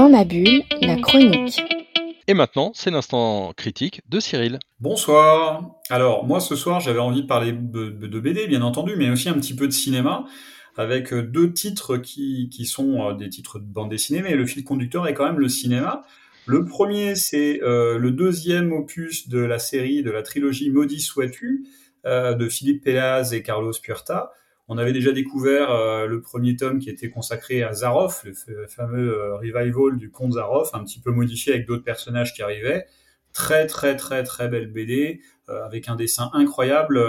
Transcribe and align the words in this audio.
Dans 0.00 0.08
ma 0.08 0.24
bulle, 0.24 0.62
la 0.80 0.96
chronique. 0.96 1.62
Et 2.26 2.32
maintenant, 2.32 2.72
c'est 2.74 2.90
l'instant 2.90 3.52
critique 3.54 4.00
de 4.08 4.18
Cyril. 4.18 4.58
Bonsoir. 4.80 5.72
Alors, 5.90 6.24
moi 6.24 6.40
ce 6.40 6.56
soir, 6.56 6.80
j'avais 6.80 7.00
envie 7.00 7.20
de 7.20 7.26
parler 7.26 7.52
de, 7.52 8.18
BD, 8.18 8.46
bien 8.46 8.62
entendu, 8.62 8.94
mais 8.96 9.10
aussi 9.10 9.28
un 9.28 9.34
petit 9.34 9.54
peu 9.54 9.66
de 9.66 9.74
cinéma, 9.74 10.24
avec 10.74 11.12
euh, 11.12 11.22
deux 11.22 11.52
titres 11.52 11.98
qui, 11.98 12.48
qui 12.50 12.64
sont 12.64 13.10
euh, 13.10 13.12
des 13.12 13.28
titres 13.28 13.58
de 13.58 13.66
bande 13.66 13.90
dessinée, 13.90 14.22
mais 14.22 14.36
le 14.36 14.46
fil 14.46 14.64
conducteur 14.64 15.06
est 15.06 15.12
quand 15.12 15.26
même 15.26 15.38
le 15.38 15.50
cinéma. 15.50 16.00
Le 16.46 16.64
premier, 16.64 17.14
c'est 17.14 17.62
euh, 17.62 17.98
le 17.98 18.10
deuxième 18.10 18.72
opus 18.72 19.28
de 19.28 19.40
la 19.40 19.58
série, 19.58 20.02
de 20.02 20.10
la 20.10 20.22
trilogie 20.22 20.70
Maudit 20.70 21.00
sois-tu, 21.00 21.66
euh, 22.06 22.32
de 22.32 22.48
Philippe 22.48 22.84
Pelaz 22.84 23.34
et 23.34 23.42
Carlos 23.42 23.74
Puerta. 23.82 24.32
On 24.72 24.78
avait 24.78 24.92
déjà 24.92 25.10
découvert 25.10 25.72
euh, 25.72 26.06
le 26.06 26.20
premier 26.20 26.54
tome 26.54 26.78
qui 26.78 26.90
était 26.90 27.10
consacré 27.10 27.64
à 27.64 27.72
Zaroff, 27.72 28.24
le 28.46 28.68
fameux 28.68 29.18
euh, 29.18 29.36
revival 29.36 29.96
du 29.98 30.12
conte 30.12 30.34
Zaroff, 30.34 30.72
un 30.74 30.84
petit 30.84 31.00
peu 31.00 31.10
modifié 31.10 31.54
avec 31.54 31.66
d'autres 31.66 31.82
personnages 31.82 32.32
qui 32.34 32.40
arrivaient. 32.40 32.86
Très 33.32 33.66
très 33.66 33.96
très 33.96 34.22
très 34.22 34.46
belle 34.46 34.70
BD 34.70 35.22
euh, 35.48 35.64
avec 35.64 35.88
un 35.88 35.96
dessin 35.96 36.30
incroyable, 36.34 37.04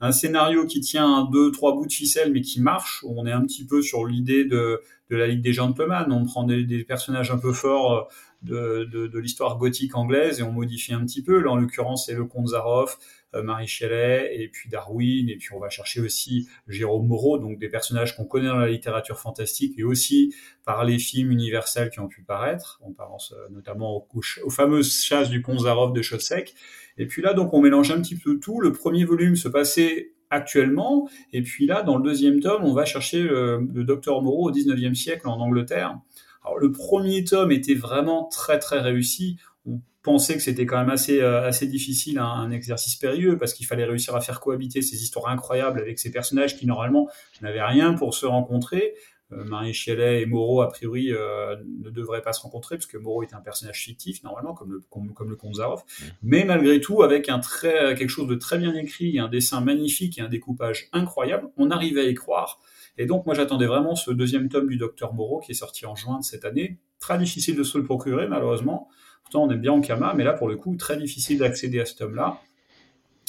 un 0.00 0.12
scénario 0.12 0.64
qui 0.64 0.80
tient 0.80 1.28
deux 1.32 1.50
trois 1.50 1.72
bouts 1.74 1.86
de 1.86 1.92
ficelle 1.92 2.32
mais 2.32 2.40
qui 2.40 2.60
marche. 2.60 3.04
On 3.04 3.26
est 3.26 3.32
un 3.32 3.42
petit 3.42 3.66
peu 3.66 3.82
sur 3.82 4.06
l'idée 4.06 4.44
de, 4.44 4.80
de 5.10 5.16
la 5.16 5.26
Ligue 5.26 5.42
des 5.42 5.52
Gentlemen. 5.52 6.06
On 6.10 6.24
prend 6.24 6.44
des 6.44 6.84
personnages 6.84 7.32
un 7.32 7.38
peu 7.38 7.52
forts 7.52 8.08
de, 8.46 9.18
l'histoire 9.18 9.58
gothique 9.58 9.96
anglaise 9.96 10.40
et 10.40 10.42
on 10.42 10.52
modifie 10.52 10.94
un 10.94 11.04
petit 11.04 11.22
peu. 11.22 11.40
Là 11.40 11.50
en 11.50 11.56
l'occurrence 11.56 12.06
c'est 12.06 12.14
le 12.14 12.24
comte 12.24 12.48
Zaroff, 12.48 12.98
euh, 13.34 13.42
Marie 13.42 13.66
Shelley 13.66 14.30
et 14.34 14.48
puis 14.48 14.68
Darwin 14.70 15.28
et 15.28 15.36
puis 15.36 15.48
on 15.52 15.58
va 15.58 15.68
chercher 15.68 16.00
aussi 16.00 16.48
Jérôme 16.68 17.06
Moreau, 17.06 17.38
donc 17.38 17.58
des 17.58 17.68
personnages 17.68 18.16
qu'on 18.16 18.24
connaît 18.24 18.48
dans 18.48 18.56
la 18.56 18.68
littérature 18.68 19.18
fantastique 19.18 19.74
et 19.78 19.84
aussi 19.84 20.34
par 20.64 20.84
les 20.84 20.98
films 20.98 21.30
universels 21.30 21.90
qui 21.90 22.00
ont 22.00 22.08
pu 22.08 22.22
paraître. 22.22 22.80
On 22.82 22.92
pense 22.92 23.32
euh, 23.32 23.48
notamment 23.50 23.96
aux, 23.96 24.20
aux 24.44 24.50
fameuses 24.50 25.02
chasses 25.02 25.30
du 25.30 25.42
comte 25.42 25.60
Zaroff 25.60 25.92
de 25.92 26.02
Chossec. 26.02 26.54
Et 26.98 27.06
puis 27.06 27.22
là, 27.22 27.34
donc, 27.34 27.52
on 27.52 27.60
mélange 27.60 27.90
un 27.90 28.00
petit 28.00 28.16
peu 28.16 28.38
tout. 28.38 28.60
Le 28.60 28.72
premier 28.72 29.04
volume 29.04 29.36
se 29.36 29.48
passait 29.48 30.12
actuellement, 30.30 31.08
et 31.32 31.42
puis 31.42 31.66
là, 31.66 31.82
dans 31.82 31.96
le 31.96 32.02
deuxième 32.02 32.40
tome, 32.40 32.64
on 32.64 32.72
va 32.72 32.84
chercher 32.84 33.22
le, 33.22 33.60
le 33.72 33.84
docteur 33.84 34.22
Moreau 34.22 34.50
au 34.50 34.52
19e 34.52 34.94
siècle 34.94 35.28
en 35.28 35.38
Angleterre. 35.38 36.00
Alors, 36.46 36.58
le 36.58 36.70
premier 36.72 37.24
tome 37.24 37.52
était 37.52 37.74
vraiment 37.74 38.24
très 38.24 38.58
très 38.58 38.80
réussi. 38.80 39.36
On 39.66 39.80
pensait 40.02 40.34
que 40.34 40.42
c'était 40.42 40.64
quand 40.64 40.78
même 40.78 40.90
assez 40.90 41.20
euh, 41.20 41.50
difficile, 41.62 42.18
un, 42.18 42.24
un 42.24 42.50
exercice 42.52 42.94
périlleux, 42.94 43.36
parce 43.36 43.52
qu'il 43.52 43.66
fallait 43.66 43.84
réussir 43.84 44.14
à 44.14 44.20
faire 44.20 44.38
cohabiter 44.38 44.80
ces 44.80 45.02
histoires 45.02 45.28
incroyables 45.28 45.80
avec 45.80 45.98
ces 45.98 46.12
personnages 46.12 46.56
qui 46.56 46.66
normalement 46.66 47.08
n'avaient 47.42 47.62
rien 47.62 47.94
pour 47.94 48.14
se 48.14 48.26
rencontrer. 48.26 48.94
Euh, 49.32 49.44
Marie 49.44 49.74
Shelley 49.74 50.22
et 50.22 50.26
Moreau, 50.26 50.60
a 50.60 50.68
priori, 50.68 51.12
euh, 51.12 51.56
ne 51.82 51.90
devraient 51.90 52.22
pas 52.22 52.32
se 52.32 52.40
rencontrer, 52.42 52.76
parce 52.76 52.86
que 52.86 52.96
Moreau 52.96 53.22
est 53.22 53.34
un 53.34 53.40
personnage 53.40 53.80
fictif, 53.80 54.22
normalement, 54.22 54.54
comme 54.54 54.72
le, 54.72 54.82
comme, 54.88 55.12
comme 55.14 55.30
le 55.30 55.36
comte 55.36 55.56
Zaroff. 55.56 55.84
Mais 56.22 56.44
malgré 56.44 56.80
tout, 56.80 57.02
avec 57.02 57.28
un 57.28 57.40
très, 57.40 57.94
quelque 57.96 58.08
chose 58.08 58.28
de 58.28 58.36
très 58.36 58.58
bien 58.58 58.74
écrit, 58.74 59.18
un 59.18 59.28
dessin 59.28 59.60
magnifique 59.60 60.18
et 60.18 60.22
un 60.22 60.28
découpage 60.28 60.88
incroyable, 60.92 61.48
on 61.56 61.70
arrivait 61.70 62.02
à 62.02 62.08
y 62.08 62.14
croire. 62.14 62.60
Et 62.98 63.06
donc, 63.06 63.26
moi, 63.26 63.34
j'attendais 63.34 63.66
vraiment 63.66 63.94
ce 63.94 64.10
deuxième 64.10 64.48
tome 64.48 64.68
du 64.68 64.76
Docteur 64.76 65.12
Moreau, 65.12 65.40
qui 65.40 65.52
est 65.52 65.56
sorti 65.56 65.86
en 65.86 65.96
juin 65.96 66.18
de 66.20 66.24
cette 66.24 66.44
année. 66.44 66.78
Très 66.98 67.18
difficile 67.18 67.56
de 67.56 67.62
se 67.62 67.76
le 67.76 67.84
procurer, 67.84 68.26
malheureusement. 68.28 68.88
Pourtant, 69.24 69.42
on 69.44 69.50
aime 69.50 69.60
bien 69.60 69.72
Ankama, 69.72 70.14
mais 70.14 70.24
là, 70.24 70.32
pour 70.32 70.48
le 70.48 70.56
coup, 70.56 70.76
très 70.76 70.96
difficile 70.96 71.38
d'accéder 71.38 71.80
à 71.80 71.84
ce 71.84 71.96
tome-là. 71.96 72.40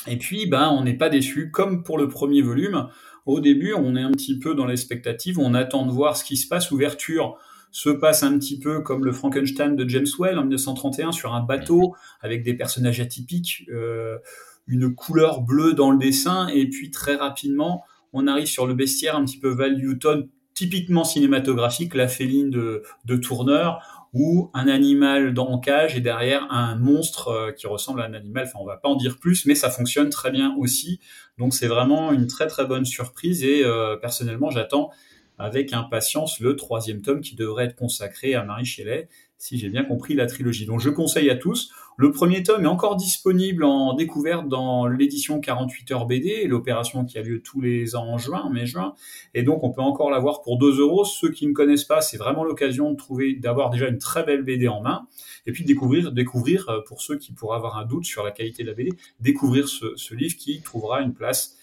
Et 0.05 0.17
puis, 0.17 0.45
ben, 0.45 0.69
on 0.69 0.83
n'est 0.83 0.93
pas 0.93 1.09
déçu, 1.09 1.51
comme 1.51 1.83
pour 1.83 1.97
le 1.97 2.07
premier 2.07 2.41
volume. 2.41 2.87
Au 3.28 3.42
début, 3.42 3.73
on 3.73 3.97
est 3.97 4.02
un 4.02 4.11
petit 4.11 4.39
peu 4.39 4.56
dans 4.56 4.66
l'expectative, 4.66 5.38
on 5.38 5.53
attend 5.53 5.86
de 5.86 5.92
voir 5.92 6.16
ce 6.16 6.23
qui 6.23 6.38
se 6.38 6.47
passe. 6.47 6.72
Ouverture 6.72 7.38
se 7.72 7.89
passe 7.89 8.23
un 8.23 8.39
petit 8.39 8.58
peu 8.58 8.80
comme 8.80 9.03
le 9.03 9.11
Frankenstein 9.11 9.75
de 9.75 9.88
James 9.88 10.08
Well 10.17 10.39
en 10.39 10.44
1931 10.44 11.11
sur 11.11 11.36
un 11.36 11.44
bateau 11.44 11.94
avec 12.22 12.42
des 12.44 12.53
personnages 12.53 13.02
atypiques, 13.02 13.66
euh, 13.70 14.17
une 14.66 14.95
couleur 14.95 15.42
bleue 15.42 15.73
dans 15.73 15.92
le 15.92 15.98
dessin, 15.98 16.48
et 16.48 16.70
puis 16.70 16.89
très 16.89 17.16
rapidement, 17.16 17.83
on 18.14 18.27
arrive 18.27 18.48
sur 18.48 18.66
le 18.66 18.73
bestiaire 18.73 19.17
un 19.17 19.26
petit 19.26 19.39
peu 19.39 19.49
Val 19.49 19.76
Newton, 19.76 20.30
typiquement 20.54 21.04
cinématographique, 21.04 21.95
la 21.95 22.08
féline 22.08 22.49
de, 22.49 22.83
de 23.04 23.16
tourneur, 23.17 23.96
ou 24.13 24.49
un 24.53 24.67
animal 24.67 25.33
dans 25.33 25.47
en 25.47 25.59
cage 25.59 25.95
et 25.95 26.01
derrière 26.01 26.51
un 26.51 26.75
monstre 26.75 27.27
euh, 27.29 27.51
qui 27.51 27.67
ressemble 27.67 28.01
à 28.01 28.05
un 28.05 28.13
animal. 28.13 28.45
Enfin, 28.47 28.59
on 28.61 28.65
va 28.65 28.77
pas 28.77 28.89
en 28.89 28.95
dire 28.95 29.17
plus, 29.19 29.45
mais 29.45 29.55
ça 29.55 29.69
fonctionne 29.69 30.09
très 30.09 30.31
bien 30.31 30.55
aussi. 30.57 30.99
Donc 31.37 31.53
c'est 31.53 31.67
vraiment 31.67 32.11
une 32.11 32.27
très 32.27 32.47
très 32.47 32.65
bonne 32.65 32.85
surprise 32.85 33.43
et 33.43 33.63
euh, 33.63 33.95
personnellement 33.97 34.49
j'attends 34.49 34.91
avec 35.37 35.73
impatience 35.73 36.39
le 36.39 36.55
troisième 36.55 37.02
tome 37.02 37.21
qui 37.21 37.36
devrait 37.36 37.65
être 37.65 37.75
consacré 37.75 38.33
à 38.36 38.43
Marie 38.43 38.65
Shelley, 38.65 39.08
si 39.37 39.58
j'ai 39.58 39.70
bien 39.70 39.83
compris 39.83 40.15
la 40.15 40.25
trilogie. 40.25 40.65
Donc 40.65 40.80
je 40.80 40.89
conseille 40.89 41.30
à 41.30 41.36
tous. 41.36 41.71
Le 41.95 42.11
premier 42.11 42.43
tome 42.43 42.64
est 42.64 42.67
encore 42.67 42.95
disponible 42.95 43.64
en 43.64 43.93
découverte 43.93 44.48
dans 44.48 44.87
l'édition 44.87 45.39
48 45.39 45.92
heures 45.92 46.05
BD, 46.05 46.45
l'opération 46.48 47.05
qui 47.05 47.17
a 47.17 47.21
lieu 47.21 47.42
tous 47.42 47.61
les 47.61 47.95
ans 47.95 48.05
en 48.05 48.17
juin, 48.17 48.49
mai-juin. 48.52 48.93
Et 49.33 49.43
donc 49.43 49.64
on 49.64 49.71
peut 49.71 49.81
encore 49.81 50.09
l'avoir 50.09 50.42
pour 50.42 50.58
2 50.58 50.80
euros. 50.80 51.05
Ceux 51.05 51.31
qui 51.31 51.48
ne 51.48 51.54
connaissent 51.54 51.86
pas, 51.86 52.02
c'est 52.02 52.17
vraiment 52.17 52.43
l'occasion 52.43 52.92
de 52.92 52.98
trouver, 52.98 53.36
d'avoir 53.36 53.69
déjà 53.69 53.87
une 53.87 53.99
très 53.99 54.23
belle 54.23 54.43
BD 54.43 54.67
en 54.67 54.81
main. 54.81 55.08
Et 55.45 55.52
puis 55.52 55.64
découvrir, 55.64 56.11
découvrir, 56.11 56.69
euh, 56.69 56.81
pour 56.86 57.02
ceux 57.02 57.17
qui 57.17 57.31
pourraient 57.31 57.58
avoir 57.58 57.77
un 57.77 57.86
doute 57.86 58.05
sur 58.05 58.23
la 58.23 58.31
qualité 58.31 58.64
de 58.64 58.69
la 58.69 58.75
BD, 58.75 58.92
découvrir 59.19 59.67
ce, 59.67 59.95
ce 59.95 60.14
livre 60.14 60.36
qui 60.36 60.61
trouvera 60.61 61.02
une 61.02 61.14
place 61.14 61.58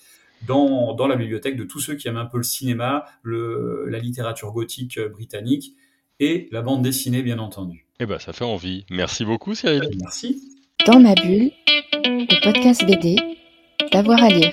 dans, 0.46 0.94
dans, 0.94 1.06
la 1.06 1.16
bibliothèque 1.16 1.56
de 1.56 1.64
tous 1.64 1.80
ceux 1.80 1.94
qui 1.94 2.08
aiment 2.08 2.16
un 2.16 2.26
peu 2.26 2.38
le 2.38 2.42
cinéma, 2.42 3.04
le, 3.22 3.86
la 3.88 3.98
littérature 3.98 4.52
gothique 4.52 4.98
britannique 5.00 5.74
et 6.20 6.48
la 6.52 6.62
bande 6.62 6.82
dessinée, 6.82 7.22
bien 7.22 7.38
entendu. 7.38 7.86
Eh 8.00 8.06
ben, 8.06 8.18
ça 8.18 8.32
fait 8.32 8.44
envie. 8.44 8.86
Merci 8.90 9.24
beaucoup, 9.24 9.54
Cyril. 9.54 9.88
Merci. 10.00 10.42
Dans 10.86 11.00
ma 11.00 11.14
bulle, 11.14 11.50
le 12.04 12.44
podcast 12.44 12.84
BD, 12.84 13.16
d'avoir 13.92 14.22
à 14.22 14.28
lire. 14.28 14.52